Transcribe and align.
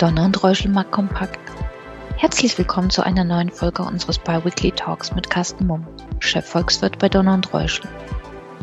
Donner 0.00 0.24
und 0.24 0.42
Reuschelmark 0.42 0.90
kompakt. 0.90 1.38
Herzlich 2.16 2.56
willkommen 2.56 2.88
zu 2.88 3.04
einer 3.04 3.22
neuen 3.22 3.50
Folge 3.50 3.82
unseres 3.82 4.18
Biweekly 4.18 4.72
Talks 4.72 5.14
mit 5.14 5.28
Carsten 5.28 5.66
Mumm, 5.66 5.86
Chefvolkswirt 6.20 6.98
bei 6.98 7.10
Donner 7.10 7.34
und 7.34 7.52
Reuschel. 7.52 7.86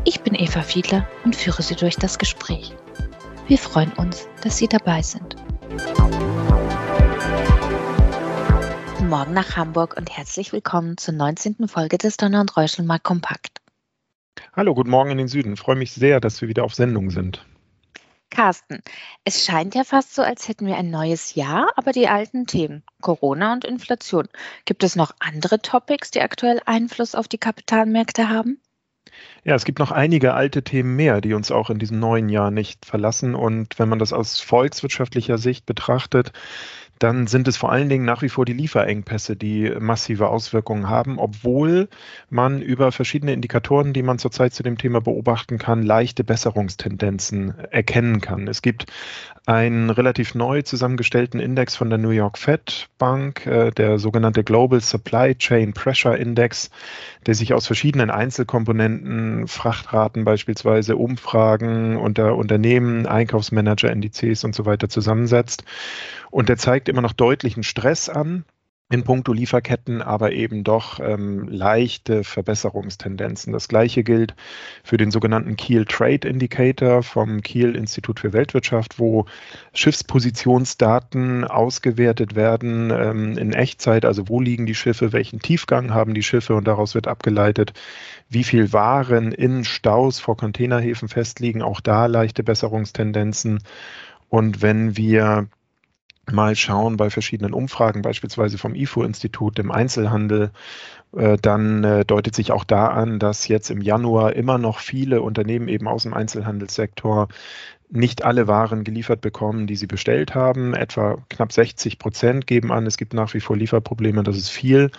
Ich 0.04 0.22
bin 0.22 0.34
Eva 0.34 0.64
Fiedler 0.64 1.08
und 1.26 1.36
führe 1.36 1.62
Sie 1.62 1.76
durch 1.76 1.96
das 1.96 2.18
Gespräch. 2.18 2.74
Wir 3.48 3.60
freuen 3.60 3.94
uns, 3.94 4.28
dass 4.42 4.58
Sie 4.58 4.68
dabei 4.68 5.04
sind. 5.04 5.36
Morgen 9.08 9.34
nach 9.34 9.56
Hamburg 9.56 9.96
und 9.96 10.10
herzlich 10.10 10.52
willkommen 10.54 10.98
zur 10.98 11.14
19. 11.14 11.68
Folge 11.68 12.00
des 12.00 12.18
Donner 12.18 12.42
und 12.42 12.58
Reuschelmark 12.58 13.04
kompakt. 13.04 13.62
Hallo, 14.54 14.74
guten 14.74 14.90
Morgen 14.90 15.12
in 15.12 15.20
den 15.20 15.28
Süden. 15.28 15.54
Ich 15.54 15.60
freue 15.60 15.76
mich 15.76 15.92
sehr, 15.92 16.20
dass 16.20 16.42
wir 16.42 16.50
wieder 16.50 16.64
auf 16.64 16.74
Sendung 16.74 17.12
sind. 17.12 17.46
Carsten, 18.30 18.82
es 19.24 19.46
scheint 19.46 19.74
ja 19.74 19.84
fast 19.84 20.14
so, 20.14 20.22
als 20.22 20.48
hätten 20.48 20.68
wir 20.68 20.76
ein 20.78 20.90
neues 20.90 21.36
Jahr, 21.36 21.72
aber 21.76 21.92
die 21.92 22.08
alten 22.08 22.46
Themen, 22.46 22.84
Corona 23.02 23.54
und 23.54 23.64
Inflation. 23.66 24.28
Gibt 24.66 24.84
es 24.84 24.96
noch 24.96 25.12
andere 25.20 25.62
Topics, 25.62 26.12
die 26.12 26.22
aktuell 26.22 26.62
Einfluss 26.66 27.16
auf 27.16 27.28
die 27.28 27.38
Kapitalmärkte 27.38 28.30
haben? 28.30 28.62
Ja, 29.44 29.56
es 29.56 29.66
gibt 29.66 29.80
noch 29.80 29.92
einige 29.92 30.34
alte 30.34 30.64
Themen 30.64 30.96
mehr, 30.96 31.22
die 31.22 31.34
uns 31.34 31.52
auch 31.52 31.70
in 31.70 31.80
diesem 31.80 32.00
neuen 32.00 32.30
Jahr 32.30 32.52
nicht 32.52 32.86
verlassen. 32.86 33.36
Und 33.36 33.80
wenn 33.80 33.90
man 33.90 34.00
das 34.00 34.14
aus 34.14 34.42
volkswirtschaftlicher 34.42 35.38
Sicht 35.38 35.66
betrachtet, 35.66 36.34
dann 37.00 37.28
sind 37.28 37.48
es 37.48 37.58
vor 37.58 37.72
allen 37.72 37.90
Dingen 37.90 38.06
nach 38.06 38.22
wie 38.22 38.30
vor 38.30 38.46
die 38.46 38.54
Lieferengpässe, 38.54 39.36
die 39.36 39.72
massive 39.80 40.30
Auswirkungen 40.30 40.90
haben, 40.90 41.20
obwohl 41.20 41.90
man 42.30 42.62
über 42.62 42.92
verschiedene 42.92 43.34
Indikatoren, 43.34 43.94
die 43.94 44.04
man 44.04 44.20
zurzeit 44.20 44.54
zu 44.54 44.64
dem 44.64 44.78
Thema 44.78 45.02
beobachten 45.02 45.58
kann, 45.58 45.84
leichte 45.84 46.24
Besserungstendenzen 46.24 47.54
erkennen 47.72 48.22
kann. 48.22 48.48
Es 48.48 48.62
gibt 48.62 48.86
einen 49.48 49.90
relativ 49.90 50.36
neu 50.36 50.62
zusammengestellten 50.62 51.40
Index 51.40 51.78
von 51.78 51.90
der 51.90 51.98
New 51.98 52.10
York 52.10 52.38
Fed 52.38 52.90
Bank, 52.98 53.46
äh, 53.46 53.72
der 53.72 53.98
sogenannte 53.98 54.44
Global 54.44 54.82
Supply 54.82 55.36
Chain 55.36 55.72
Pressure 55.74 56.18
Index, 56.18 56.70
der 57.26 57.34
sich 57.34 57.54
aus 57.54 57.66
verschiedenen 57.66 58.10
Einzelkomponenten, 58.10 59.48
Frachtraten 59.48 60.26
beispielsweise, 60.26 60.98
Umfragen 60.98 61.96
unter 61.96 62.36
Unternehmen, 62.36 63.06
Einkaufsmanager-Indizes 63.06 64.44
und 64.44 64.54
so 64.54 64.66
weiter 64.66 64.90
zusammensetzt. 64.90 65.64
Und 66.30 66.50
der 66.50 66.58
zeigt 66.58 66.87
immer 66.90 67.02
noch 67.02 67.14
deutlichen 67.14 67.64
Stress 67.64 68.10
an 68.10 68.46
in 68.90 69.04
puncto 69.04 69.34
Lieferketten, 69.34 70.02
aber 70.02 70.32
eben 70.32 70.64
doch 70.64 71.02
ähm, 71.02 71.50
leichte 71.50 72.24
Verbesserungstendenzen. 72.24 73.52
Das 73.52 73.68
gleiche 73.68 74.02
gilt 74.04 74.34
für 74.82 74.96
den 74.96 75.12
sogenannten 75.12 75.58
Kiel 75.58 75.84
Trade 75.84 76.26
Indicator 76.26 77.04
vom 77.04 77.42
Kiel 77.42 77.76
Institut 77.76 78.22
für 78.22 78.32
Weltwirtschaft, 78.32 78.98
wo 78.98 79.26
Schiffspositionsdaten 79.74 81.44
ausgewertet 81.44 82.36
werden 82.36 82.92
ähm, 82.92 83.38
in 83.38 83.52
Echtzeit, 83.52 84.06
also 84.06 84.30
wo 84.30 84.40
liegen 84.40 84.66
die 84.66 84.76
Schiffe, 84.76 85.12
welchen 85.12 85.42
Tiefgang 85.42 85.94
haben 85.94 86.14
die 86.14 86.24
Schiffe 86.24 86.56
und 86.56 86.66
daraus 86.66 86.96
wird 86.96 87.08
abgeleitet, 87.08 87.74
wie 88.30 88.46
viel 88.46 88.72
Waren 88.72 89.34
in 89.34 89.66
Staus 89.66 90.22
vor 90.22 90.38
Containerhäfen 90.38 91.10
festliegen, 91.10 91.62
auch 91.62 91.82
da 91.82 92.06
leichte 92.06 92.42
Besserungstendenzen. 92.42 93.60
Und 94.30 94.62
wenn 94.62 94.96
wir 94.96 95.50
mal 96.32 96.56
schauen 96.56 96.98
bei 96.98 97.10
verschiedenen 97.10 97.54
Umfragen, 97.54 98.02
beispielsweise 98.02 98.58
vom 98.58 98.76
IFO-Institut 98.76 99.60
im 99.60 99.72
Einzelhandel, 99.72 100.52
äh, 101.16 101.38
dann 101.42 101.84
äh, 101.84 102.06
deutet 102.06 102.36
sich 102.36 102.52
auch 102.52 102.64
da 102.64 102.88
an, 102.88 103.20
dass 103.20 103.48
jetzt 103.48 103.70
im 103.70 103.82
Januar 103.82 104.34
immer 104.34 104.58
noch 104.58 104.80
viele 104.80 105.22
Unternehmen 105.22 105.68
eben 105.68 105.88
aus 105.88 106.04
dem 106.04 106.14
Einzelhandelssektor 106.14 107.28
nicht 107.90 108.26
alle 108.26 108.48
Waren 108.48 108.84
geliefert 108.84 109.22
bekommen, 109.22 109.66
die 109.66 109.78
sie 109.78 109.88
bestellt 109.88 110.36
haben. 110.36 110.74
Etwa 110.74 111.20
knapp 111.30 111.54
60 111.54 112.00
Prozent 112.00 112.46
geben 112.46 112.72
an, 112.72 112.86
es 112.86 112.98
gibt 112.98 113.14
nach 113.14 113.34
wie 113.34 113.40
vor 113.40 113.56
Lieferprobleme, 113.56 114.24
das 114.24 114.36
ist 114.36 114.50
viel. 114.50 114.92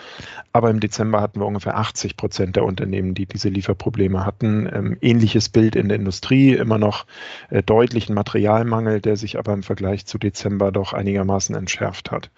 Aber 0.53 0.71
im 0.71 0.79
Dezember 0.79 1.21
hatten 1.21 1.39
wir 1.39 1.45
ungefähr 1.45 1.77
80 1.77 2.17
Prozent 2.17 2.55
der 2.55 2.65
Unternehmen, 2.65 3.13
die 3.13 3.27
diese 3.27 3.49
Lieferprobleme 3.49 4.25
hatten. 4.25 4.67
Ähm, 4.73 4.97
ähnliches 5.01 5.49
Bild 5.49 5.75
in 5.75 5.87
der 5.87 5.97
Industrie, 5.97 6.53
immer 6.53 6.79
noch 6.79 7.05
äh, 7.49 7.61
deutlichen 7.61 8.15
Materialmangel, 8.15 9.01
der 9.01 9.17
sich 9.17 9.37
aber 9.37 9.53
im 9.53 9.63
Vergleich 9.63 10.07
zu 10.07 10.17
Dezember 10.17 10.71
doch 10.71 10.93
einigermaßen 10.93 11.55
entschärft 11.55 12.09
hat. 12.09 12.31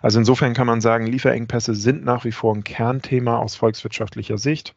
Also 0.00 0.20
insofern 0.20 0.54
kann 0.54 0.68
man 0.68 0.80
sagen, 0.80 1.06
Lieferengpässe 1.06 1.74
sind 1.74 2.04
nach 2.04 2.24
wie 2.24 2.32
vor 2.32 2.54
ein 2.54 2.62
Kernthema 2.62 3.38
aus 3.38 3.56
volkswirtschaftlicher 3.56 4.38
Sicht 4.38 4.76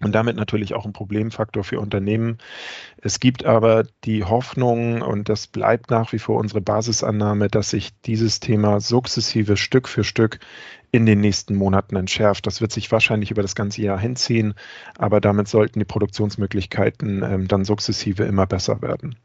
und 0.00 0.14
damit 0.14 0.36
natürlich 0.36 0.74
auch 0.74 0.84
ein 0.84 0.92
Problemfaktor 0.92 1.64
für 1.64 1.80
Unternehmen. 1.80 2.38
Es 2.96 3.20
gibt 3.20 3.44
aber 3.44 3.84
die 4.04 4.24
Hoffnung, 4.24 5.02
und 5.02 5.28
das 5.28 5.46
bleibt 5.46 5.90
nach 5.90 6.12
wie 6.12 6.18
vor 6.18 6.38
unsere 6.38 6.60
Basisannahme, 6.60 7.48
dass 7.48 7.70
sich 7.70 7.90
dieses 8.02 8.40
Thema 8.40 8.80
sukzessive 8.80 9.56
Stück 9.56 9.88
für 9.88 10.04
Stück 10.04 10.40
in 10.90 11.06
den 11.06 11.20
nächsten 11.20 11.56
Monaten 11.56 11.96
entschärft. 11.96 12.46
Das 12.46 12.60
wird 12.60 12.70
sich 12.70 12.92
wahrscheinlich 12.92 13.30
über 13.32 13.42
das 13.42 13.56
ganze 13.56 13.82
Jahr 13.82 13.98
hinziehen, 13.98 14.54
aber 14.96 15.20
damit 15.20 15.48
sollten 15.48 15.80
die 15.80 15.84
Produktionsmöglichkeiten 15.84 17.22
ähm, 17.22 17.48
dann 17.48 17.64
sukzessive 17.64 18.22
immer 18.22 18.46
besser 18.46 18.80
werden. 18.80 19.16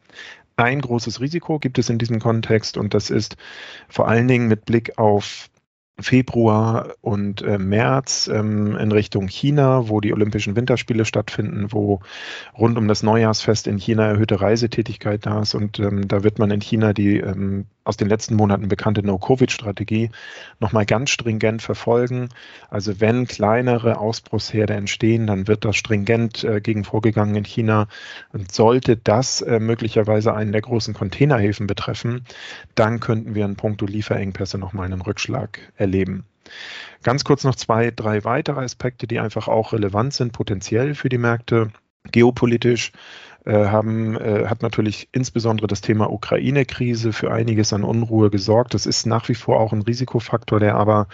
Ein 0.55 0.81
großes 0.81 1.21
Risiko 1.21 1.59
gibt 1.59 1.77
es 1.77 1.89
in 1.89 1.99
diesem 1.99 2.19
Kontext 2.19 2.75
und 2.75 2.93
das 2.93 3.09
ist 3.09 3.37
vor 3.87 4.07
allen 4.07 4.27
Dingen 4.27 4.47
mit 4.47 4.65
Blick 4.65 4.97
auf 4.97 5.49
Februar 6.01 6.95
und 7.01 7.41
äh, 7.41 7.57
März 7.57 8.29
ähm, 8.33 8.75
in 8.75 8.91
Richtung 8.91 9.27
China, 9.27 9.89
wo 9.89 9.99
die 10.01 10.13
Olympischen 10.13 10.55
Winterspiele 10.55 11.05
stattfinden, 11.05 11.67
wo 11.71 11.99
rund 12.57 12.77
um 12.77 12.87
das 12.87 13.03
Neujahrsfest 13.03 13.67
in 13.67 13.77
China 13.77 14.07
erhöhte 14.07 14.41
Reisetätigkeit 14.41 15.25
da 15.25 15.41
ist. 15.41 15.55
Und 15.55 15.79
ähm, 15.79 16.07
da 16.07 16.23
wird 16.23 16.39
man 16.39 16.51
in 16.51 16.61
China 16.61 16.93
die 16.93 17.17
ähm, 17.17 17.65
aus 17.83 17.97
den 17.97 18.07
letzten 18.07 18.35
Monaten 18.35 18.67
bekannte 18.67 19.03
No-Covid-Strategie 19.03 20.11
nochmal 20.59 20.85
ganz 20.85 21.09
stringent 21.09 21.61
verfolgen. 21.61 22.29
Also 22.69 23.01
wenn 23.01 23.25
kleinere 23.25 23.97
Ausbruchsherde 23.97 24.75
entstehen, 24.75 25.25
dann 25.25 25.47
wird 25.47 25.65
das 25.65 25.75
stringent 25.75 26.43
äh, 26.43 26.61
gegen 26.61 26.83
vorgegangen 26.83 27.35
in 27.35 27.45
China. 27.45 27.87
Und 28.31 28.51
sollte 28.51 28.95
das 28.95 29.41
äh, 29.41 29.59
möglicherweise 29.59 30.35
einen 30.35 30.51
der 30.51 30.61
großen 30.61 30.93
Containerhäfen 30.93 31.65
betreffen, 31.65 32.25
dann 32.75 32.99
könnten 32.99 33.33
wir 33.33 33.45
in 33.45 33.55
puncto 33.55 33.85
Lieferengpässe 33.87 34.59
nochmal 34.59 34.85
einen 34.85 35.01
Rückschlag 35.01 35.59
erleben. 35.75 35.88
Ganz 37.03 37.23
kurz 37.23 37.43
noch 37.43 37.55
zwei, 37.55 37.91
drei 37.91 38.23
weitere 38.23 38.61
Aspekte, 38.61 39.07
die 39.07 39.19
einfach 39.19 39.47
auch 39.47 39.73
relevant 39.73 40.13
sind, 40.13 40.33
potenziell 40.33 40.95
für 40.95 41.09
die 41.09 41.17
Märkte. 41.17 41.71
Geopolitisch 42.11 42.91
äh, 43.45 43.65
haben, 43.65 44.17
äh, 44.17 44.47
hat 44.47 44.61
natürlich 44.61 45.09
insbesondere 45.11 45.67
das 45.67 45.81
Thema 45.81 46.11
Ukraine-Krise 46.11 47.13
für 47.13 47.31
einiges 47.31 47.73
an 47.73 47.83
Unruhe 47.83 48.29
gesorgt. 48.29 48.73
Das 48.73 48.85
ist 48.85 49.05
nach 49.05 49.29
wie 49.29 49.35
vor 49.35 49.59
auch 49.59 49.73
ein 49.73 49.81
Risikofaktor, 49.81 50.59
der 50.59 50.75
aber 50.75 51.07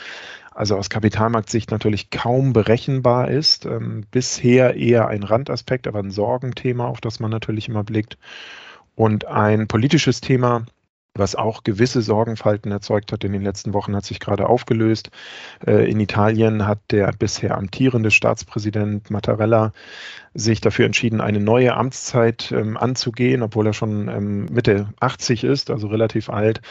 also 0.55 0.77
aus 0.77 0.89
Kapitalmarktsicht 0.89 1.69
natürlich 1.71 2.09
kaum 2.09 2.53
berechenbar 2.53 3.29
ist. 3.29 3.65
Ähm, 3.65 4.05
bisher 4.09 4.75
eher 4.75 5.07
ein 5.07 5.23
Randaspekt, 5.23 5.87
aber 5.87 5.99
ein 5.99 6.11
Sorgenthema, 6.11 6.87
auf 6.87 7.01
das 7.01 7.19
man 7.19 7.29
natürlich 7.29 7.67
immer 7.67 7.83
blickt. 7.83 8.17
Und 8.95 9.25
ein 9.25 9.67
politisches 9.67 10.21
Thema, 10.21 10.65
was 11.15 11.35
auch 11.35 11.63
gewisse 11.63 12.01
Sorgenfalten 12.01 12.71
erzeugt 12.71 13.11
hat 13.11 13.23
in 13.23 13.31
den 13.31 13.41
letzten 13.41 13.73
Wochen, 13.73 13.95
hat 13.95 14.05
sich 14.05 14.19
gerade 14.19 14.47
aufgelöst. 14.47 15.09
Äh, 15.65 15.89
in 15.89 15.99
Italien 15.99 16.67
hat 16.67 16.79
der 16.91 17.11
bisher 17.13 17.57
amtierende 17.57 18.11
Staatspräsident 18.11 19.09
Mattarella 19.09 19.71
sich 20.33 20.59
dafür 20.59 20.85
entschieden, 20.85 21.21
eine 21.21 21.39
neue 21.39 21.75
Amtszeit 21.75 22.51
ähm, 22.51 22.75
anzugehen, 22.75 23.41
obwohl 23.41 23.67
er 23.67 23.73
schon 23.73 24.09
ähm, 24.09 24.45
Mitte 24.51 24.89
80 24.99 25.45
ist, 25.45 25.71
also 25.71 25.87
relativ 25.87 26.29
alt. 26.29 26.61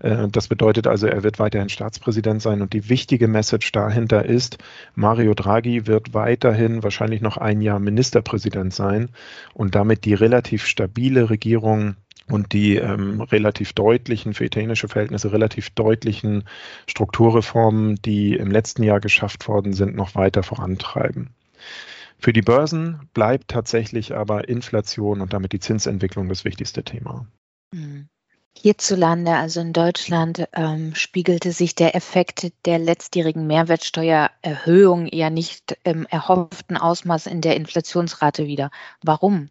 Äh, 0.00 0.26
das 0.28 0.48
bedeutet 0.48 0.88
also, 0.88 1.06
er 1.06 1.22
wird 1.22 1.38
weiterhin 1.38 1.68
Staatspräsident 1.68 2.42
sein. 2.42 2.60
Und 2.60 2.72
die 2.72 2.88
wichtige 2.88 3.28
Message 3.28 3.70
dahinter 3.70 4.24
ist, 4.24 4.58
Mario 4.96 5.34
Draghi 5.34 5.86
wird 5.86 6.12
weiterhin 6.12 6.82
wahrscheinlich 6.82 7.20
noch 7.20 7.36
ein 7.36 7.60
Jahr 7.60 7.78
Ministerpräsident 7.78 8.74
sein 8.74 9.10
und 9.54 9.76
damit 9.76 10.04
die 10.04 10.14
relativ 10.14 10.66
stabile 10.66 11.30
Regierung 11.30 11.94
und 12.28 12.52
die 12.52 12.76
ähm, 12.76 13.20
relativ 13.20 13.72
deutlichen, 13.72 14.34
für 14.34 14.44
italienische 14.44 14.88
Verhältnisse 14.88 15.32
relativ 15.32 15.70
deutlichen 15.70 16.44
Strukturreformen, 16.86 17.96
die 17.96 18.34
im 18.34 18.50
letzten 18.50 18.82
Jahr 18.82 19.00
geschafft 19.00 19.48
worden 19.48 19.72
sind, 19.72 19.94
noch 19.96 20.14
weiter 20.14 20.42
vorantreiben. 20.42 21.30
Für 22.18 22.32
die 22.32 22.42
Börsen 22.42 23.08
bleibt 23.14 23.48
tatsächlich 23.48 24.14
aber 24.14 24.48
Inflation 24.48 25.20
und 25.20 25.32
damit 25.32 25.52
die 25.52 25.60
Zinsentwicklung 25.60 26.28
das 26.28 26.44
wichtigste 26.44 26.84
Thema. 26.84 27.26
Hm. 27.74 28.08
Hierzulande, 28.56 29.32
also 29.32 29.60
in 29.60 29.72
Deutschland, 29.72 30.46
ähm, 30.52 30.94
spiegelte 30.94 31.52
sich 31.52 31.74
der 31.74 31.96
Effekt 31.96 32.52
der 32.66 32.78
letztjährigen 32.78 33.46
Mehrwertsteuererhöhung 33.46 35.08
eher 35.08 35.30
nicht 35.30 35.78
im 35.84 36.06
erhofften 36.06 36.76
Ausmaß 36.76 37.26
in 37.26 37.40
der 37.40 37.56
Inflationsrate 37.56 38.46
wieder. 38.46 38.70
Warum? 39.02 39.48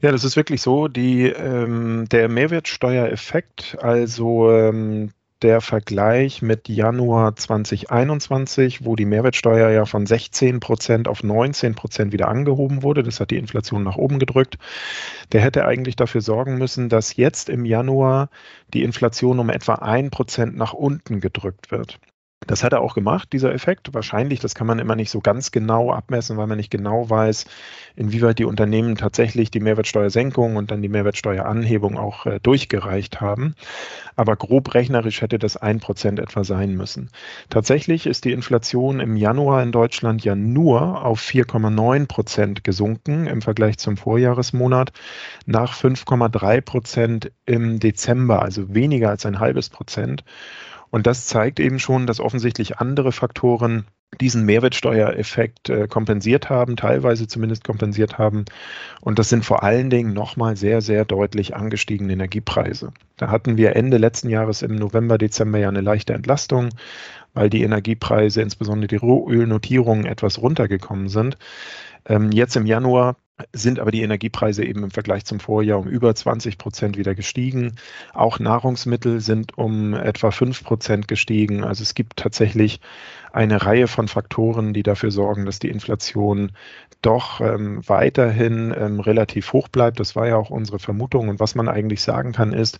Ja, 0.00 0.12
das 0.12 0.24
ist 0.24 0.36
wirklich 0.36 0.62
so. 0.62 0.88
Die, 0.88 1.26
ähm, 1.26 2.06
der 2.10 2.28
Mehrwertsteuereffekt, 2.30 3.76
also 3.82 4.50
ähm, 4.50 5.10
der 5.42 5.60
Vergleich 5.60 6.40
mit 6.42 6.68
Januar 6.68 7.36
2021, 7.36 8.84
wo 8.84 8.96
die 8.96 9.04
Mehrwertsteuer 9.04 9.70
ja 9.70 9.84
von 9.84 10.06
16 10.06 10.60
Prozent 10.60 11.06
auf 11.08 11.22
19 11.22 11.74
Prozent 11.74 12.12
wieder 12.12 12.28
angehoben 12.28 12.82
wurde. 12.82 13.02
Das 13.02 13.20
hat 13.20 13.30
die 13.30 13.36
Inflation 13.36 13.82
nach 13.82 13.96
oben 13.96 14.18
gedrückt. 14.18 14.58
Der 15.32 15.42
hätte 15.42 15.66
eigentlich 15.66 15.96
dafür 15.96 16.22
sorgen 16.22 16.56
müssen, 16.56 16.88
dass 16.88 17.16
jetzt 17.16 17.50
im 17.50 17.66
Januar 17.66 18.30
die 18.72 18.82
Inflation 18.82 19.38
um 19.38 19.50
etwa 19.50 19.74
ein 19.76 20.10
Prozent 20.10 20.56
nach 20.56 20.72
unten 20.72 21.20
gedrückt 21.20 21.70
wird. 21.70 21.98
Das 22.46 22.64
hat 22.64 22.72
er 22.72 22.80
auch 22.80 22.94
gemacht, 22.94 23.34
dieser 23.34 23.52
Effekt. 23.52 23.92
Wahrscheinlich, 23.92 24.40
das 24.40 24.54
kann 24.54 24.66
man 24.66 24.78
immer 24.78 24.96
nicht 24.96 25.10
so 25.10 25.20
ganz 25.20 25.50
genau 25.50 25.92
abmessen, 25.92 26.38
weil 26.38 26.46
man 26.46 26.56
nicht 26.56 26.70
genau 26.70 27.08
weiß, 27.08 27.44
inwieweit 27.96 28.38
die 28.38 28.46
Unternehmen 28.46 28.96
tatsächlich 28.96 29.50
die 29.50 29.60
Mehrwertsteuersenkung 29.60 30.56
und 30.56 30.70
dann 30.70 30.80
die 30.80 30.88
Mehrwertsteueranhebung 30.88 31.98
auch 31.98 32.24
äh, 32.24 32.40
durchgereicht 32.40 33.20
haben. 33.20 33.54
Aber 34.16 34.36
grob 34.36 34.72
rechnerisch 34.72 35.20
hätte 35.20 35.38
das 35.38 35.58
ein 35.58 35.80
Prozent 35.80 36.18
etwa 36.18 36.42
sein 36.42 36.74
müssen. 36.74 37.10
Tatsächlich 37.50 38.06
ist 38.06 38.24
die 38.24 38.32
Inflation 38.32 39.00
im 39.00 39.16
Januar 39.16 39.62
in 39.62 39.70
Deutschland 39.70 40.24
ja 40.24 40.34
nur 40.34 41.04
auf 41.04 41.20
4,9 41.20 42.06
Prozent 42.06 42.64
gesunken 42.64 43.26
im 43.26 43.42
Vergleich 43.42 43.76
zum 43.76 43.98
Vorjahresmonat, 43.98 44.92
nach 45.44 45.74
5,3 45.74 46.62
Prozent 46.62 47.32
im 47.44 47.80
Dezember, 47.80 48.40
also 48.40 48.74
weniger 48.74 49.10
als 49.10 49.26
ein 49.26 49.40
halbes 49.40 49.68
Prozent. 49.68 50.24
Und 50.90 51.06
das 51.06 51.26
zeigt 51.26 51.60
eben 51.60 51.78
schon, 51.78 52.06
dass 52.06 52.20
offensichtlich 52.20 52.78
andere 52.78 53.12
Faktoren 53.12 53.86
diesen 54.20 54.44
Mehrwertsteuereffekt 54.44 55.70
äh, 55.70 55.86
kompensiert 55.86 56.50
haben, 56.50 56.76
teilweise 56.76 57.28
zumindest 57.28 57.62
kompensiert 57.62 58.18
haben. 58.18 58.44
Und 59.00 59.18
das 59.18 59.28
sind 59.28 59.44
vor 59.44 59.62
allen 59.62 59.88
Dingen 59.88 60.12
nochmal 60.12 60.56
sehr, 60.56 60.80
sehr 60.80 61.04
deutlich 61.04 61.54
angestiegene 61.54 62.12
Energiepreise. 62.12 62.92
Da 63.16 63.30
hatten 63.30 63.56
wir 63.56 63.76
Ende 63.76 63.98
letzten 63.98 64.28
Jahres 64.28 64.62
im 64.62 64.74
November, 64.74 65.16
Dezember 65.16 65.58
ja 65.58 65.68
eine 65.68 65.80
leichte 65.80 66.12
Entlastung, 66.12 66.70
weil 67.34 67.50
die 67.50 67.62
Energiepreise, 67.62 68.42
insbesondere 68.42 68.88
die 68.88 68.96
Rohölnotierungen, 68.96 70.06
etwas 70.06 70.42
runtergekommen 70.42 71.08
sind. 71.08 71.38
Ähm, 72.06 72.32
jetzt 72.32 72.56
im 72.56 72.66
Januar 72.66 73.16
sind 73.52 73.78
aber 73.78 73.90
die 73.90 74.02
Energiepreise 74.02 74.64
eben 74.64 74.84
im 74.84 74.90
Vergleich 74.90 75.24
zum 75.24 75.40
Vorjahr 75.40 75.78
um 75.78 75.88
über 75.88 76.14
20 76.14 76.58
Prozent 76.58 76.96
wieder 76.96 77.14
gestiegen. 77.14 77.76
Auch 78.14 78.38
Nahrungsmittel 78.38 79.20
sind 79.20 79.56
um 79.58 79.94
etwa 79.94 80.30
5 80.30 80.64
Prozent 80.64 81.08
gestiegen. 81.08 81.64
Also 81.64 81.82
es 81.82 81.94
gibt 81.94 82.16
tatsächlich 82.16 82.80
eine 83.32 83.64
Reihe 83.64 83.86
von 83.86 84.08
Faktoren, 84.08 84.72
die 84.72 84.82
dafür 84.82 85.10
sorgen, 85.10 85.46
dass 85.46 85.58
die 85.58 85.68
Inflation 85.68 86.52
doch 87.02 87.40
ähm, 87.40 87.80
weiterhin 87.86 88.74
ähm, 88.76 89.00
relativ 89.00 89.52
hoch 89.52 89.68
bleibt. 89.68 90.00
Das 90.00 90.16
war 90.16 90.26
ja 90.26 90.36
auch 90.36 90.50
unsere 90.50 90.78
Vermutung. 90.78 91.28
Und 91.28 91.40
was 91.40 91.54
man 91.54 91.68
eigentlich 91.68 92.02
sagen 92.02 92.32
kann, 92.32 92.52
ist, 92.52 92.78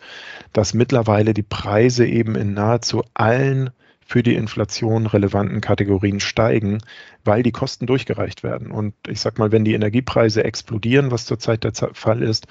dass 0.52 0.74
mittlerweile 0.74 1.34
die 1.34 1.42
Preise 1.42 2.06
eben 2.06 2.34
in 2.34 2.52
nahezu 2.52 3.04
allen 3.14 3.70
für 4.10 4.24
die 4.24 4.34
Inflation 4.34 5.06
relevanten 5.06 5.60
Kategorien 5.60 6.18
steigen, 6.18 6.78
weil 7.24 7.44
die 7.44 7.52
Kosten 7.52 7.86
durchgereicht 7.86 8.42
werden. 8.42 8.72
Und 8.72 8.92
ich 9.06 9.20
sage 9.20 9.36
mal, 9.38 9.52
wenn 9.52 9.64
die 9.64 9.74
Energiepreise 9.74 10.42
explodieren, 10.42 11.12
was 11.12 11.26
zurzeit 11.26 11.62
der 11.62 11.72
Fall 11.92 12.20
ist, 12.20 12.48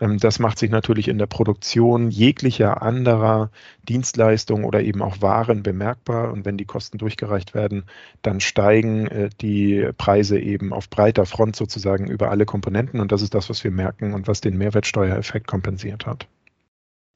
ähm, 0.00 0.18
das 0.18 0.38
macht 0.38 0.60
sich 0.60 0.70
natürlich 0.70 1.08
in 1.08 1.18
der 1.18 1.26
Produktion 1.26 2.12
jeglicher 2.12 2.82
anderer 2.82 3.50
Dienstleistungen 3.88 4.64
oder 4.64 4.82
eben 4.82 5.02
auch 5.02 5.20
Waren 5.20 5.64
bemerkbar. 5.64 6.30
Und 6.30 6.44
wenn 6.44 6.56
die 6.56 6.64
Kosten 6.64 6.98
durchgereicht 6.98 7.54
werden, 7.54 7.86
dann 8.22 8.38
steigen 8.38 9.08
äh, 9.08 9.30
die 9.40 9.90
Preise 9.98 10.38
eben 10.38 10.72
auf 10.72 10.90
breiter 10.90 11.26
Front 11.26 11.56
sozusagen 11.56 12.06
über 12.06 12.30
alle 12.30 12.46
Komponenten. 12.46 13.00
Und 13.00 13.10
das 13.10 13.22
ist 13.22 13.34
das, 13.34 13.50
was 13.50 13.64
wir 13.64 13.72
merken 13.72 14.14
und 14.14 14.28
was 14.28 14.40
den 14.42 14.56
Mehrwertsteuereffekt 14.56 15.48
kompensiert 15.48 16.06
hat. 16.06 16.28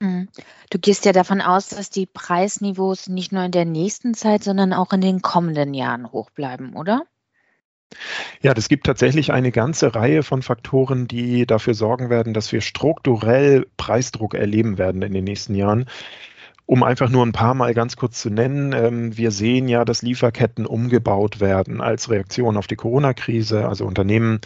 Mhm. 0.05 0.29
Du 0.71 0.79
gehst 0.79 1.05
ja 1.05 1.13
davon 1.13 1.41
aus, 1.41 1.69
dass 1.69 1.89
die 1.89 2.07
Preisniveaus 2.07 3.09
nicht 3.09 3.33
nur 3.33 3.45
in 3.45 3.53
der 3.53 3.65
nächsten 3.65 4.15
Zeit, 4.15 4.45
sondern 4.45 4.73
auch 4.73 4.93
in 4.93 5.01
den 5.01 5.23
kommenden 5.23 5.73
Jahren 5.73 6.13
hoch 6.13 6.31
bleiben, 6.31 6.77
oder? 6.77 7.03
Ja, 8.43 8.55
das 8.55 8.69
gibt 8.69 8.87
tatsächlich 8.87 9.33
eine 9.33 9.53
ganze 9.53 9.95
Reihe 9.95 10.23
von 10.23 10.43
Faktoren, 10.43 11.07
die 11.07 11.47
dafür 11.47 11.75
sorgen 11.75 12.11
werden, 12.11 12.35
dass 12.35 12.53
wir 12.53 12.61
strukturell 12.61 13.67
Preisdruck 13.77 14.35
erleben 14.35 14.79
werden 14.79 15.01
in 15.03 15.13
den 15.13 15.25
nächsten 15.25 15.55
Jahren. 15.55 15.87
Um 16.67 16.83
einfach 16.83 17.11
nur 17.11 17.27
ein 17.27 17.33
paar 17.33 17.53
Mal 17.53 17.75
ganz 17.75 17.97
kurz 17.97 18.21
zu 18.23 18.31
nennen, 18.31 18.73
ähm, 18.73 19.17
wir 19.17 19.31
sehen 19.31 19.69
ja, 19.69 19.85
dass 19.85 20.01
Lieferketten 20.01 20.65
umgebaut 20.65 21.39
werden 21.41 21.83
als 21.83 22.09
Reaktion 22.09 22.57
auf 22.57 22.67
die 22.67 22.77
Corona-Krise. 22.77 23.69
Also 23.69 23.85
Unternehmen 23.85 24.41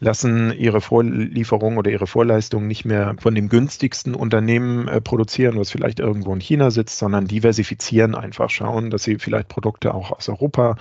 lassen 0.00 0.52
ihre 0.52 0.80
Vorlieferung 0.80 1.76
oder 1.76 1.92
ihre 1.92 2.08
Vorleistung 2.08 2.66
nicht 2.66 2.84
mehr 2.84 3.14
von 3.20 3.36
dem 3.36 3.48
günstigsten 3.48 4.16
Unternehmen 4.16 4.88
äh, 4.88 5.00
produzieren, 5.00 5.58
was 5.58 5.70
vielleicht 5.70 6.00
irgendwo 6.00 6.34
in 6.34 6.40
China 6.40 6.72
sitzt, 6.72 6.98
sondern 6.98 7.28
diversifizieren 7.28 8.16
einfach, 8.16 8.50
schauen, 8.50 8.90
dass 8.90 9.04
sie 9.04 9.18
vielleicht 9.18 9.48
Produkte 9.48 9.94
auch 9.94 10.10
aus 10.10 10.28
Europa 10.28 10.76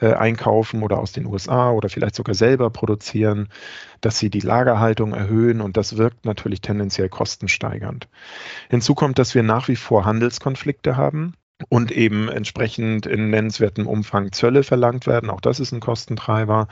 äh, 0.00 0.14
einkaufen 0.14 0.82
oder 0.82 0.98
aus 0.98 1.12
den 1.12 1.26
USA 1.26 1.70
oder 1.70 1.88
vielleicht 1.88 2.14
sogar 2.14 2.34
selber 2.34 2.70
produzieren, 2.70 3.48
dass 4.00 4.18
sie 4.18 4.30
die 4.30 4.40
Lagerhaltung 4.40 5.12
erhöhen 5.12 5.60
und 5.60 5.76
das 5.76 5.96
wirkt 5.96 6.24
natürlich 6.24 6.60
tendenziell 6.60 7.08
kostensteigernd. 7.08 8.08
Hinzu 8.68 8.94
kommt, 8.94 9.18
dass 9.18 9.34
wir 9.34 9.42
nach 9.42 9.68
wie 9.68 9.76
vor 9.76 10.04
Handelskonflikte 10.04 10.96
haben 10.96 11.34
und 11.68 11.92
eben 11.92 12.28
entsprechend 12.28 13.06
in 13.06 13.30
nennenswertem 13.30 13.86
Umfang 13.86 14.32
Zölle 14.32 14.62
verlangt 14.62 15.06
werden. 15.06 15.30
Auch 15.30 15.40
das 15.40 15.60
ist 15.60 15.72
ein 15.72 15.80
Kostentreiber. 15.80 16.68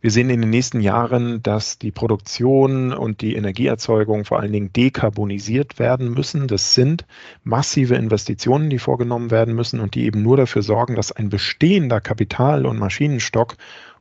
Wir 0.00 0.10
sehen 0.10 0.30
in 0.30 0.40
den 0.40 0.50
nächsten 0.50 0.80
Jahren, 0.80 1.42
dass 1.42 1.78
die 1.78 1.90
Produktion 1.90 2.92
und 2.92 3.20
die 3.20 3.34
Energieerzeugung 3.34 4.24
vor 4.24 4.40
allen 4.40 4.52
Dingen 4.52 4.72
dekarbonisiert 4.72 5.78
werden 5.78 6.12
müssen. 6.14 6.46
Das 6.46 6.74
sind 6.74 7.04
massive 7.44 7.96
Investitionen, 7.96 8.70
die 8.70 8.78
vorgenommen 8.78 9.30
werden 9.30 9.54
müssen 9.54 9.78
und 9.80 9.94
die 9.94 10.04
eben 10.04 10.22
nur 10.22 10.38
dafür 10.38 10.62
sorgen, 10.62 10.94
dass 10.94 11.12
ein 11.12 11.28
bestehender 11.28 12.00
Kapital- 12.00 12.64
und 12.64 12.78
Maschinenstock 12.78 13.56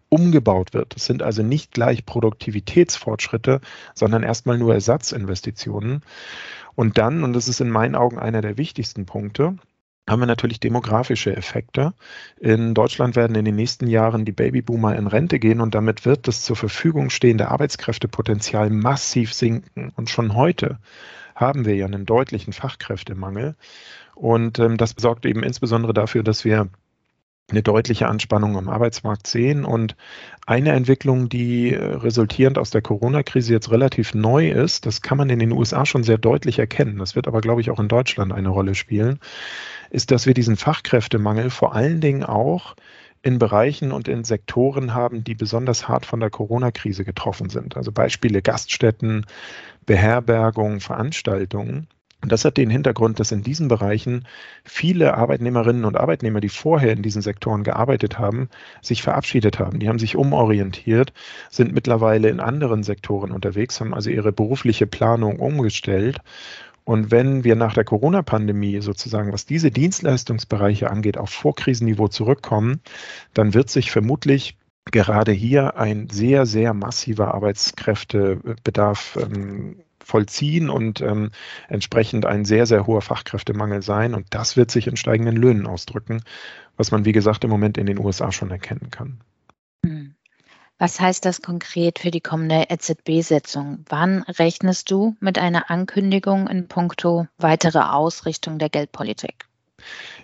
umgebaut 0.07 0.73
wird. 0.73 0.95
Das 0.95 1.05
sind 1.05 1.21
also 1.21 1.43
nicht 1.43 1.73
gleich 1.73 2.05
Produktivitätsfortschritte, 2.05 3.61
sondern 3.93 4.23
erstmal 4.23 4.57
nur 4.57 4.73
Ersatzinvestitionen. 4.73 6.01
Und 6.75 6.97
dann, 6.97 7.23
und 7.23 7.33
das 7.33 7.47
ist 7.47 7.59
in 7.59 7.69
meinen 7.69 7.95
Augen 7.95 8.17
einer 8.17 8.41
der 8.41 8.57
wichtigsten 8.57 9.05
Punkte, 9.05 9.57
haben 10.09 10.21
wir 10.21 10.27
natürlich 10.27 10.59
demografische 10.59 11.35
Effekte. 11.35 11.93
In 12.39 12.73
Deutschland 12.73 13.15
werden 13.15 13.35
in 13.35 13.45
den 13.45 13.55
nächsten 13.55 13.87
Jahren 13.87 14.25
die 14.25 14.31
Babyboomer 14.31 14.95
in 14.95 15.07
Rente 15.07 15.39
gehen 15.39 15.61
und 15.61 15.75
damit 15.75 16.05
wird 16.05 16.27
das 16.27 16.41
zur 16.41 16.55
Verfügung 16.55 17.09
stehende 17.09 17.49
Arbeitskräftepotenzial 17.49 18.69
massiv 18.69 19.33
sinken. 19.33 19.91
Und 19.95 20.09
schon 20.09 20.35
heute 20.35 20.79
haben 21.35 21.65
wir 21.65 21.75
ja 21.75 21.85
einen 21.85 22.05
deutlichen 22.05 22.53
Fachkräftemangel. 22.53 23.55
Und 24.15 24.59
ähm, 24.59 24.77
das 24.77 24.95
sorgt 24.97 25.25
eben 25.25 25.43
insbesondere 25.43 25.93
dafür, 25.93 26.23
dass 26.23 26.43
wir 26.43 26.67
eine 27.51 27.63
deutliche 27.63 28.07
Anspannung 28.07 28.57
am 28.57 28.69
Arbeitsmarkt 28.69 29.27
sehen. 29.27 29.65
Und 29.65 29.95
eine 30.45 30.71
Entwicklung, 30.73 31.29
die 31.29 31.73
äh, 31.73 31.83
resultierend 31.95 32.57
aus 32.57 32.69
der 32.69 32.81
Corona-Krise 32.81 33.53
jetzt 33.53 33.71
relativ 33.71 34.13
neu 34.13 34.51
ist, 34.51 34.85
das 34.85 35.01
kann 35.01 35.17
man 35.17 35.29
in 35.29 35.39
den 35.39 35.51
USA 35.51 35.85
schon 35.85 36.03
sehr 36.03 36.17
deutlich 36.17 36.59
erkennen. 36.59 36.97
Das 36.97 37.15
wird 37.15 37.27
aber, 37.27 37.41
glaube 37.41 37.61
ich, 37.61 37.71
auch 37.71 37.79
in 37.79 37.87
Deutschland 37.87 38.33
eine 38.33 38.49
Rolle 38.49 38.75
spielen 38.75 39.19
ist, 39.89 40.11
dass 40.11 40.25
wir 40.25 40.33
diesen 40.33 40.55
Fachkräftemangel 40.55 41.49
vor 41.49 41.75
allen 41.75 42.01
Dingen 42.01 42.23
auch 42.23 42.75
in 43.21 43.39
Bereichen 43.39 43.91
und 43.91 44.07
in 44.07 44.23
Sektoren 44.23 44.93
haben, 44.93 45.23
die 45.23 45.35
besonders 45.35 45.87
hart 45.87 46.05
von 46.05 46.19
der 46.19 46.29
Corona-Krise 46.29 47.03
getroffen 47.03 47.49
sind. 47.49 47.75
Also 47.75 47.91
Beispiele 47.91 48.41
Gaststätten, 48.41 49.25
Beherbergung, 49.85 50.79
Veranstaltungen. 50.79 51.87
Und 52.21 52.33
das 52.33 52.43
hat 52.43 52.57
den 52.57 52.69
Hintergrund, 52.69 53.19
dass 53.19 53.31
in 53.31 53.43
diesen 53.43 53.69
Bereichen 53.69 54.27
viele 54.65 55.15
Arbeitnehmerinnen 55.15 55.85
und 55.85 55.95
Arbeitnehmer, 55.95 56.41
die 56.41 56.49
vorher 56.49 56.91
in 56.91 57.01
diesen 57.01 57.21
Sektoren 57.21 57.63
gearbeitet 57.63 58.19
haben, 58.19 58.49
sich 58.81 59.01
verabschiedet 59.01 59.57
haben. 59.57 59.79
Die 59.79 59.87
haben 59.87 59.99
sich 59.99 60.17
umorientiert, 60.17 61.13
sind 61.49 61.73
mittlerweile 61.73 62.27
in 62.27 62.41
anderen 62.41 62.83
Sektoren 62.83 63.31
unterwegs, 63.31 63.79
haben 63.79 63.93
also 63.93 64.09
ihre 64.09 64.33
berufliche 64.33 64.85
Planung 64.85 65.39
umgestellt 65.39 66.19
und 66.89 67.11
wenn 67.11 67.43
wir 67.43 67.55
nach 67.55 67.75
der 67.75 67.83
Corona-Pandemie 67.83 68.81
sozusagen, 68.81 69.31
was 69.31 69.45
diese 69.45 69.69
Dienstleistungsbereiche 69.69 70.89
angeht, 70.89 71.19
auf 71.19 71.29
Vorkrisenniveau 71.29 72.07
zurückkommen, 72.07 72.81
dann 73.35 73.53
wird 73.53 73.69
sich 73.69 73.91
vermutlich 73.91 74.57
gerade 74.85 75.31
hier 75.31 75.77
ein 75.77 76.09
sehr, 76.09 76.47
sehr 76.47 76.73
massiver 76.73 77.35
Arbeitskräftebedarf 77.35 79.19
ähm, 79.21 79.83
vollziehen 80.03 80.71
und 80.71 80.99
ähm, 81.01 81.29
entsprechend 81.67 82.25
ein 82.25 82.43
sehr, 82.43 82.65
sehr 82.65 82.87
hoher 82.87 83.03
Fachkräftemangel 83.03 83.83
sein. 83.83 84.15
Und 84.15 84.25
das 84.31 84.57
wird 84.57 84.71
sich 84.71 84.87
in 84.87 84.97
steigenden 84.97 85.35
Löhnen 85.35 85.67
ausdrücken, 85.67 86.23
was 86.75 86.89
man, 86.89 87.05
wie 87.05 87.11
gesagt, 87.11 87.43
im 87.43 87.51
Moment 87.51 87.77
in 87.77 87.85
den 87.85 87.99
USA 87.99 88.31
schon 88.31 88.49
erkennen 88.49 88.89
kann. 88.89 89.19
Was 90.79 90.99
heißt 91.01 91.25
das 91.25 91.41
konkret 91.41 91.99
für 91.99 92.09
die 92.09 92.21
kommende 92.21 92.67
EZB-Sitzung? 92.69 93.83
Wann 93.89 94.23
rechnest 94.23 94.89
du 94.89 95.17
mit 95.19 95.37
einer 95.37 95.69
Ankündigung 95.69 96.47
in 96.47 96.69
puncto 96.69 97.27
weitere 97.37 97.79
Ausrichtung 97.79 98.59
der 98.59 98.69
Geldpolitik? 98.69 99.45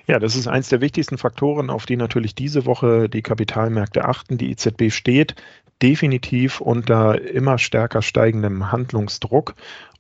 Ja, 0.08 0.18
das 0.18 0.36
ist 0.38 0.48
eines 0.48 0.70
der 0.70 0.80
wichtigsten 0.80 1.18
Faktoren, 1.18 1.70
auf 1.70 1.86
die 1.86 1.98
natürlich 1.98 2.36
diese 2.36 2.66
Woche 2.66 3.10
die 3.10 3.22
Kapitalmärkte 3.22 4.06
achten. 4.06 4.38
Die 4.38 4.50
EZB 4.52 4.92
steht 4.92 5.36
definitiv 5.82 6.62
unter 6.62 7.22
immer 7.22 7.58
stärker 7.58 8.02
steigendem 8.02 8.72
Handlungsdruck, 8.72 9.56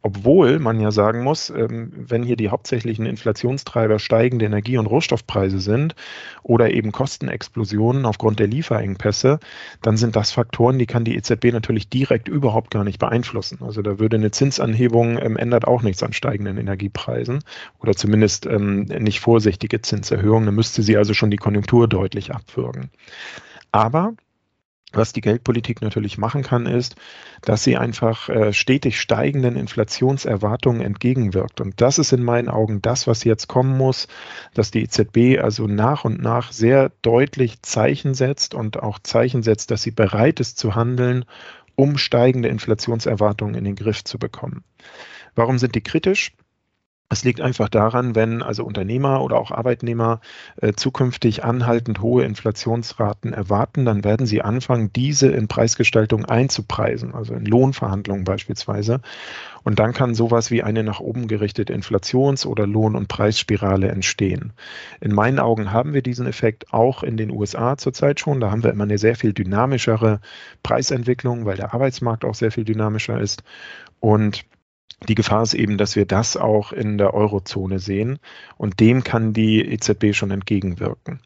obwohl 0.05 0.59
man 0.59 0.79
ja 0.79 0.91
sagen 0.91 1.24
muss, 1.24 1.50
ähm, 1.50 1.91
wenn 1.95 2.21
hier 2.21 2.35
die 2.35 2.50
hauptsächlichen 2.50 3.07
Inflationstreiber 3.07 3.97
steigende 3.97 4.45
Energie- 4.45 4.77
und 4.77 4.85
Rohstoffpreise 4.85 5.59
sind 5.59 5.95
oder 6.43 6.71
eben 6.71 6.91
Kostenexplosionen 6.91 8.05
aufgrund 8.05 8.38
der 8.38 8.45
Lieferengpässe, 8.45 9.39
dann 9.81 9.97
sind 9.97 10.15
das 10.15 10.29
Faktoren, 10.29 10.77
die 10.77 10.85
kann 10.85 11.05
die 11.05 11.15
EZB 11.15 11.45
natürlich 11.45 11.89
direkt 11.89 12.27
überhaupt 12.27 12.69
gar 12.69 12.83
nicht 12.83 13.00
beeinflussen. 13.00 13.57
Also 13.62 13.81
da 13.81 13.97
würde 13.97 14.17
eine 14.17 14.29
Zinsanhebung 14.29 15.17
ähm, 15.17 15.38
ändert 15.38 15.65
auch 15.65 15.81
nichts 15.81 16.03
an 16.03 16.13
steigenden 16.13 16.59
Energiepreisen 16.59 17.39
oder 17.79 17.95
zumindest 17.95 18.45
ähm, 18.45 18.83
nicht 18.83 19.21
vorsichtige 19.21 19.81
Zinserhöhungen. 19.81 20.45
Da 20.45 20.51
müsste 20.51 20.83
sie 20.83 20.97
also 20.97 21.15
schon 21.15 21.31
die 21.31 21.38
Konjunktur 21.38 21.88
deutlich 21.88 22.31
abwürgen. 22.31 22.91
Aber 23.71 24.13
was 24.96 25.14
die 25.14 25.22
Geldpolitik 25.22 25.82
natürlich 25.82 26.18
machen 26.18 26.44
kann, 26.44 26.66
ist, 26.66 26.96
dass 27.42 27.64
sie 27.64 27.78
einfach 27.78 28.30
äh, 28.30 28.54
stetig 28.54 29.00
steigenden 29.00 29.56
Inflationserwartungen 29.56 30.82
entgegenwirkt. 30.82 31.62
Und 31.62 31.82
das 31.82 32.00
ist 32.00 32.14
in 32.14 32.24
meinen 32.24 32.50
Augen 32.50 32.82
das, 32.82 33.08
was 33.08 33.24
jetzt 33.24 33.48
kommen 33.48 33.78
muss, 33.78 34.08
dass 34.54 34.72
die 34.72 34.84
EZB 34.84 35.42
also 35.42 35.68
nach 35.68 36.06
und 36.06 36.22
nach 36.22 36.52
sehr 36.52 36.92
deutlich 37.02 37.62
Zeichen 37.62 38.14
setzt 38.14 38.54
und 38.54 38.82
auch 38.82 39.00
Zeichen 39.00 39.44
setzt, 39.44 39.72
dass 39.72 39.84
sie 39.84 39.92
bereit 39.92 40.40
ist 40.40 40.58
zu 40.58 40.75
handeln, 40.75 41.25
um 41.75 41.98
steigende 41.98 42.50
Inflationserwartungen 42.50 43.56
in 43.56 43.64
den 43.64 43.75
Griff 43.75 44.04
zu 44.04 44.18
bekommen. 44.18 44.64
Warum 45.36 45.58
sind 45.58 45.75
die 45.75 45.82
kritisch? 45.82 46.32
Es 47.07 47.24
liegt 47.24 47.39
einfach 47.39 47.69
daran, 47.69 48.15
wenn 48.15 48.41
also 48.41 48.65
Unternehmer 48.65 49.21
oder 49.21 49.38
auch 49.38 49.51
Arbeitnehmer 49.51 50.21
äh, 50.59 50.74
zukünftig 50.74 51.43
anhaltend 51.43 52.01
hohe 52.01 52.24
Inflationsraten 52.24 53.31
erwarten, 53.31 53.85
dann 53.85 54.03
werden 54.03 54.25
sie 54.25 54.41
anfangen, 54.41 54.91
diese 54.91 55.27
in 55.27 55.47
Preisgestaltung 55.47 56.25
einzupreisen, 56.25 57.13
also 57.13 57.35
in 57.35 57.45
Lohnverhandlungen 57.45 58.24
beispielsweise. 58.24 59.01
Und 59.63 59.77
dann 59.77 59.93
kann 59.93 60.15
sowas 60.15 60.50
wie 60.50 60.63
eine 60.63 60.83
nach 60.83 61.00
oben 61.00 61.27
gerichtete 61.27 61.74
Inflations- 61.74 62.47
oder 62.47 62.65
Lohn- 62.65 62.95
und 62.95 63.07
Preisspirale 63.07 63.88
entstehen. 63.89 64.53
In 65.00 65.13
meinen 65.13 65.38
Augen 65.38 65.71
haben 65.71 65.93
wir 65.93 66.01
diesen 66.01 66.25
Effekt 66.25 66.74
auch 66.74 67.03
in 67.03 67.17
den 67.17 67.29
USA 67.29 67.77
zurzeit 67.77 68.19
schon. 68.19 68.39
Da 68.39 68.50
haben 68.50 68.63
wir 68.63 68.71
immer 68.71 68.83
eine 68.83 68.97
sehr 68.97 69.15
viel 69.15 69.33
dynamischere 69.33 70.21
Preisentwicklung, 70.63 71.45
weil 71.45 71.57
der 71.57 71.71
Arbeitsmarkt 71.71 72.25
auch 72.25 72.35
sehr 72.35 72.51
viel 72.51 72.65
dynamischer 72.65 73.21
ist. 73.21 73.43
Und 74.00 74.45
die 75.08 75.15
Gefahr 75.15 75.44
ist 75.44 75.54
eben, 75.54 75.77
dass 75.77 75.96
wir 75.96 76.06
das 76.06 76.38
auch 76.38 76.72
in 76.72 76.98
der 76.98 77.13
Eurozone 77.13 77.80
sehen 77.80 78.20
und 78.58 78.80
dem 78.80 79.04
kann 79.04 79.34
die 79.34 79.62
EZB 79.62 80.13
schon 80.13 80.32
entgegenwirken. 80.32 81.20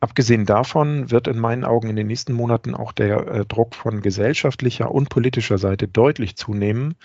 Abgesehen 0.00 0.46
davon 0.46 1.12
wird 1.12 1.28
in 1.28 1.38
meinen 1.38 1.64
Augen 1.64 1.88
in 1.88 1.94
den 1.94 2.08
nächsten 2.08 2.32
Monaten 2.32 2.74
auch 2.74 2.90
der 2.90 3.26
äh, 3.28 3.44
Druck 3.44 3.76
von 3.76 4.02
gesellschaftlicher 4.02 4.90
und 4.90 5.10
politischer 5.10 5.58
Seite 5.58 5.86
deutlich 5.86 6.34
zunehmen, 6.34 6.96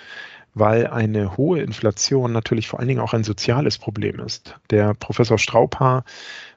weil 0.56 0.88
eine 0.88 1.38
hohe 1.38 1.62
Inflation 1.62 2.32
natürlich 2.32 2.68
vor 2.68 2.80
allen 2.80 2.88
Dingen 2.88 3.02
auch 3.02 3.14
ein 3.14 3.24
soziales 3.24 3.78
Problem 3.78 4.20
ist. 4.20 4.56
Der 4.72 4.96
Professor 4.96 5.38
Straubhaar 5.38 6.06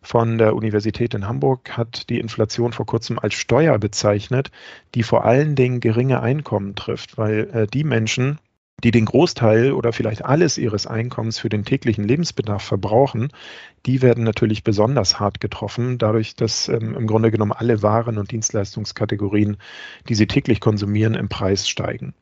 von 0.00 0.38
der 0.38 0.56
Universität 0.56 1.12
in 1.12 1.28
Hamburg 1.28 1.76
hat 1.76 2.08
die 2.08 2.20
Inflation 2.20 2.72
vor 2.72 2.86
kurzem 2.86 3.18
als 3.18 3.34
Steuer 3.34 3.78
bezeichnet, 3.78 4.50
die 4.94 5.02
vor 5.02 5.26
allen 5.26 5.54
Dingen 5.54 5.80
geringe 5.80 6.22
Einkommen 6.22 6.74
trifft, 6.74 7.18
weil 7.18 7.50
äh, 7.52 7.66
die 7.66 7.84
Menschen, 7.84 8.38
die 8.82 8.90
den 8.90 9.04
Großteil 9.04 9.72
oder 9.72 9.92
vielleicht 9.92 10.24
alles 10.24 10.58
ihres 10.58 10.86
Einkommens 10.86 11.38
für 11.38 11.48
den 11.48 11.64
täglichen 11.64 12.04
Lebensbedarf 12.04 12.62
verbrauchen, 12.62 13.32
die 13.86 14.02
werden 14.02 14.24
natürlich 14.24 14.64
besonders 14.64 15.18
hart 15.20 15.40
getroffen, 15.40 15.98
dadurch, 15.98 16.36
dass 16.36 16.68
ähm, 16.68 16.94
im 16.94 17.06
Grunde 17.06 17.30
genommen 17.30 17.52
alle 17.52 17.82
Waren 17.82 18.18
und 18.18 18.30
Dienstleistungskategorien, 18.30 19.56
die 20.08 20.14
sie 20.14 20.26
täglich 20.26 20.60
konsumieren, 20.60 21.14
im 21.14 21.28
Preis 21.28 21.68
steigen. 21.68 22.14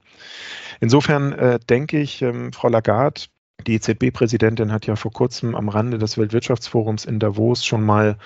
Insofern 0.80 1.32
äh, 1.32 1.58
denke 1.68 2.00
ich, 2.00 2.22
ähm, 2.22 2.52
Frau 2.52 2.68
Lagarde, 2.68 3.22
die 3.66 3.74
EZB-Präsidentin 3.74 4.72
hat 4.72 4.86
ja 4.86 4.94
vor 4.94 5.12
kurzem 5.12 5.54
am 5.54 5.68
Rande 5.68 5.98
des 5.98 6.16
Weltwirtschaftsforums 6.16 7.04
in 7.04 7.18
Davos 7.18 7.64
schon 7.64 7.82
mal 7.82 8.16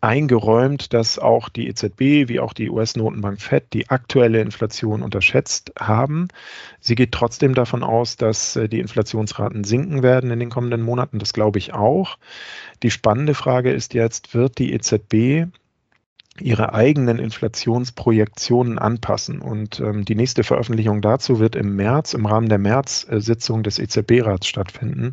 eingeräumt, 0.00 0.92
dass 0.94 1.18
auch 1.18 1.48
die 1.48 1.68
EZB 1.68 2.28
wie 2.28 2.40
auch 2.40 2.52
die 2.52 2.70
US-Notenbank 2.70 3.40
Fed 3.40 3.72
die 3.72 3.90
aktuelle 3.90 4.40
Inflation 4.40 5.02
unterschätzt 5.02 5.72
haben. 5.78 6.28
Sie 6.80 6.94
geht 6.94 7.12
trotzdem 7.12 7.54
davon 7.54 7.82
aus, 7.82 8.16
dass 8.16 8.56
äh, 8.56 8.68
die 8.68 8.80
Inflationsraten 8.80 9.64
sinken 9.64 10.02
werden 10.02 10.30
in 10.30 10.40
den 10.40 10.50
kommenden 10.50 10.82
Monaten. 10.82 11.18
Das 11.18 11.32
glaube 11.32 11.58
ich 11.58 11.74
auch. 11.74 12.18
Die 12.82 12.90
spannende 12.90 13.34
Frage 13.34 13.72
ist 13.72 13.94
jetzt, 13.94 14.34
wird 14.34 14.58
die 14.58 14.72
EZB 14.72 15.50
ihre 16.40 16.72
eigenen 16.72 17.18
Inflationsprojektionen 17.18 18.78
anpassen. 18.78 19.40
Und 19.40 19.80
ähm, 19.80 20.04
die 20.04 20.14
nächste 20.14 20.44
Veröffentlichung 20.44 21.02
dazu 21.02 21.38
wird 21.38 21.56
im 21.56 21.76
März, 21.76 22.14
im 22.14 22.26
Rahmen 22.26 22.48
der 22.48 22.58
März-Sitzung 22.58 23.62
des 23.62 23.78
EZB-Rats 23.78 24.46
stattfinden. 24.46 25.12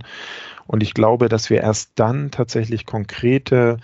Und 0.65 0.83
ich 0.83 0.93
glaube, 0.93 1.29
dass 1.29 1.49
wir 1.49 1.61
erst 1.61 1.91
dann 1.95 2.31
tatsächlich 2.31 2.85
konkrete 2.85 3.77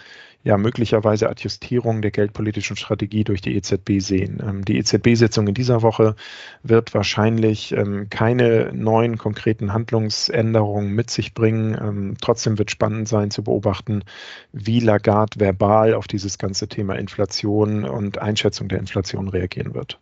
ja 0.44 0.58
möglicherweise 0.58 1.30
Adjustierung 1.30 2.02
der 2.02 2.12
geldpolitischen 2.12 2.76
Strategie 2.76 3.24
durch 3.24 3.42
die 3.42 3.56
EZB 3.56 4.00
sehen. 4.00 4.42
Ähm, 4.46 4.66
die 4.66 4.78
EZB-Sitzung 4.78 5.48
in 5.48 5.54
dieser 5.54 5.82
Woche 5.82 6.16
wird 6.62 6.94
wahrscheinlich 6.94 7.72
ähm, 7.72 8.08
keine 8.10 8.72
neuen 8.74 9.18
konkreten 9.18 9.74
Handlungsänderungen 9.74 10.92
mit 10.92 11.10
sich 11.10 11.34
bringen. 11.34 11.78
Ähm, 11.80 12.16
trotzdem 12.20 12.58
wird 12.58 12.72
spannend 12.72 13.08
sein 13.08 13.32
zu 13.32 13.44
beobachten, 13.44 14.04
wie 14.52 14.80
Lagarde 14.80 15.40
verbal 15.40 15.94
auf 15.94 16.08
dieses 16.08 16.38
ganze 16.38 16.68
Thema 16.68 16.96
Inflation 16.96 17.86
und 17.86 18.18
Einschätzung 18.18 18.68
der 18.68 18.80
Inflation 18.80 19.30
reagieren 19.30 19.74
wird. 19.74 20.00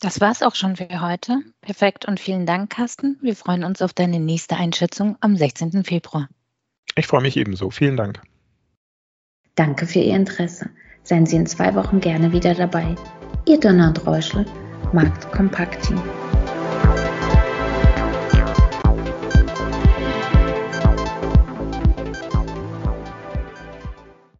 Das 0.00 0.20
war 0.20 0.32
es 0.32 0.42
auch 0.42 0.54
schon 0.54 0.76
für 0.76 1.00
heute. 1.00 1.40
Perfekt 1.60 2.06
und 2.06 2.18
vielen 2.18 2.46
Dank, 2.46 2.70
Carsten. 2.70 3.18
Wir 3.20 3.36
freuen 3.36 3.64
uns 3.64 3.82
auf 3.82 3.92
deine 3.92 4.18
nächste 4.18 4.56
Einschätzung 4.56 5.16
am 5.20 5.36
16. 5.36 5.84
Februar. 5.84 6.28
Ich 6.96 7.06
freue 7.06 7.20
mich 7.20 7.36
ebenso. 7.36 7.70
Vielen 7.70 7.96
Dank. 7.96 8.20
Danke 9.60 9.86
für 9.86 9.98
Ihr 9.98 10.16
Interesse. 10.16 10.70
Seien 11.02 11.26
Sie 11.26 11.36
in 11.36 11.44
zwei 11.44 11.74
Wochen 11.74 12.00
gerne 12.00 12.32
wieder 12.32 12.54
dabei. 12.54 12.94
Ihr 13.46 13.60
Donald 13.60 14.06
Reuschel, 14.06 14.46
Markt 14.94 15.30
Kompakt 15.32 15.86
Team. 15.86 16.00